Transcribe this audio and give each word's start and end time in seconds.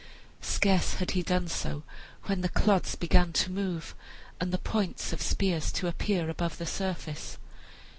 Scarce 0.41 0.95
had 0.95 1.11
he 1.11 1.21
done 1.21 1.47
so 1.47 1.83
when 2.23 2.41
the 2.41 2.49
clods 2.49 2.95
began 2.95 3.31
to 3.33 3.51
move, 3.51 3.93
and 4.39 4.51
the 4.51 4.57
points 4.57 5.13
of 5.13 5.21
spears 5.21 5.71
to 5.73 5.87
appear 5.87 6.27
above 6.27 6.57
the 6.57 6.65
surface. 6.65 7.37